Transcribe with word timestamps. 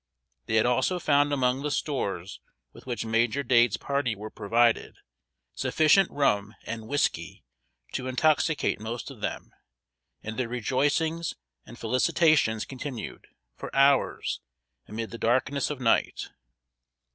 They 0.47 0.55
had 0.55 0.65
also 0.65 0.97
found 0.97 1.31
among 1.31 1.61
the 1.61 1.69
stores 1.69 2.39
with 2.73 2.87
which 2.87 3.05
Major 3.05 3.43
Dade's 3.43 3.77
party 3.77 4.15
were 4.15 4.31
provided, 4.31 4.97
sufficient 5.53 6.09
rum 6.09 6.55
and 6.63 6.87
whisky 6.87 7.43
to 7.91 8.07
intoxicate 8.07 8.79
most 8.79 9.11
of 9.11 9.21
them, 9.21 9.51
and 10.23 10.37
their 10.37 10.47
rejoicings 10.49 11.35
and 11.67 11.77
felicitations 11.77 12.65
continued, 12.65 13.27
for 13.55 13.69
hours, 13.75 14.41
amid 14.87 15.11
the 15.11 15.19
darkness 15.19 15.69
of 15.69 15.79
night. 15.79 16.29